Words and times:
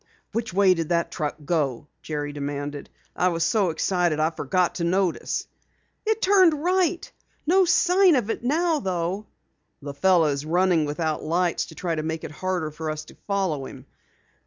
"Which 0.31 0.51
way 0.51 0.73
did 0.73 0.89
the 0.89 1.05
truck 1.07 1.35
go?" 1.45 1.87
Jerry 2.01 2.33
demanded. 2.33 2.89
"I 3.15 3.27
was 3.27 3.43
so 3.43 3.69
excited 3.69 4.19
I 4.19 4.31
forgot 4.31 4.73
to 4.75 4.83
notice." 4.83 5.45
"It 6.07 6.23
turned 6.23 6.55
right. 6.55 7.11
No 7.45 7.65
sign 7.65 8.15
of 8.15 8.31
it 8.31 8.41
now, 8.43 8.79
though." 8.79 9.27
"The 9.79 9.93
fellow 9.93 10.29
is 10.29 10.43
running 10.43 10.85
without 10.85 11.21
lights 11.21 11.67
to 11.67 11.95
make 12.01 12.23
it 12.23 12.31
harder 12.31 12.71
for 12.71 12.89
us 12.89 13.05
to 13.05 13.17
follow 13.27 13.67
him." 13.67 13.85